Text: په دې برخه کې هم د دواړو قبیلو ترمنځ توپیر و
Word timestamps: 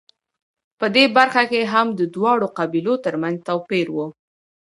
په 0.79 0.85
دې 0.95 1.05
برخه 1.17 1.43
کې 1.51 1.61
هم 1.73 1.87
د 1.99 2.01
دواړو 2.15 2.47
قبیلو 2.57 2.93
ترمنځ 3.05 3.37
توپیر 3.47 3.87
و 3.93 3.97